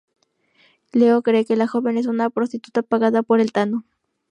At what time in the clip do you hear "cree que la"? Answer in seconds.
1.21-1.67